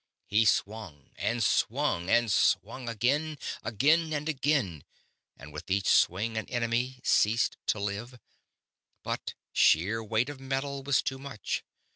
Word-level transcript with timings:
He 0.25 0.45
swung 0.45 1.11
and 1.15 1.43
swung 1.43 2.09
and 2.09 2.31
swung 2.31 2.89
again; 2.89 3.37
again 3.61 4.13
and 4.13 4.27
again; 4.27 4.83
and 5.37 5.53
with 5.53 5.69
each 5.69 5.85
swing 5.89 6.37
an 6.39 6.47
enemy 6.49 7.01
ceased 7.03 7.57
to 7.67 7.79
live; 7.79 8.19
but 9.03 9.35
sheer 9.53 10.03
weight 10.03 10.29
of 10.29 10.39
metal 10.39 10.81
was 10.81 11.03
too 11.03 11.19
much. 11.19 11.63